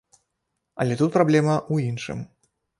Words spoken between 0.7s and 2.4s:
Але тут праблема ў іншым.